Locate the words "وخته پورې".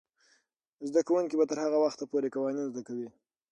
1.85-2.33